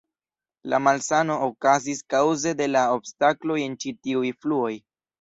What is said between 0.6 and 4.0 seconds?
La malsano okazis kaŭze de la obstakloj en ĉi